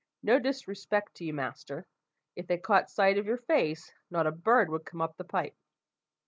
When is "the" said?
5.15-5.23